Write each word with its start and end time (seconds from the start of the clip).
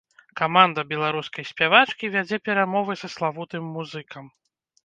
Каманда 0.39 0.85
беларускай 0.93 1.47
спявачкі 1.51 2.11
вядзе 2.15 2.39
перамовы 2.49 2.99
са 3.03 3.07
славутым 3.17 3.63
музыкам. 3.77 4.35